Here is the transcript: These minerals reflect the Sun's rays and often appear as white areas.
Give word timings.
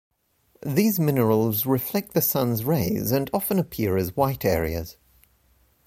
These 0.65 0.99
minerals 0.99 1.67
reflect 1.67 2.15
the 2.15 2.23
Sun's 2.23 2.63
rays 2.65 3.11
and 3.11 3.29
often 3.31 3.59
appear 3.59 3.97
as 3.97 4.15
white 4.15 4.43
areas. 4.43 4.97